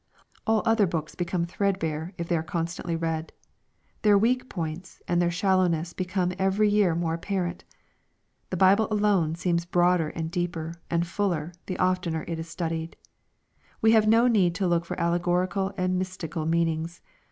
All 0.47 0.63
other 0.65 0.87
books 0.87 1.13
become 1.13 1.45
threadbare, 1.45 2.15
if 2.17 2.27
they 2.27 2.35
are 2.35 2.41
constantly 2.41 2.95
read. 2.95 3.31
Their 4.01 4.17
weak 4.17 4.49
points, 4.49 4.99
and 5.07 5.21
their 5.21 5.29
shallowness 5.29 5.93
become 5.93 6.33
every 6.39 6.67
year 6.69 6.95
more 6.95 7.13
apparent. 7.13 7.65
The 8.49 8.57
Bible 8.57 8.87
alone 8.89 9.35
seems 9.35 9.63
broader, 9.63 10.09
and 10.09 10.31
deeper, 10.31 10.73
and 10.89 11.05
fuller, 11.05 11.53
the 11.67 11.77
oftener 11.77 12.25
it 12.27 12.39
is 12.39 12.49
studied. 12.49 12.95
We 13.79 13.91
have 13.91 14.07
no 14.07 14.25
need 14.27 14.55
to 14.55 14.65
look 14.67 14.85
for 14.85 14.99
allegorical 14.99 15.71
and 15.77 15.99
mystical 15.99 16.47
meanings. 16.47 16.99